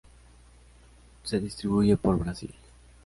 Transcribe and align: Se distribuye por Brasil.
Se 1.23 1.39
distribuye 1.39 1.95
por 1.95 2.17
Brasil. 2.17 2.49